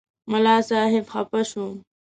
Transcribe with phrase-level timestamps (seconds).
[0.31, 1.65] ملا صاحب خفه شو.